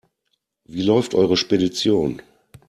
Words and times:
Wie 0.65 0.81
läuft 0.81 1.13
eure 1.13 1.37
Spedition? 1.37 2.23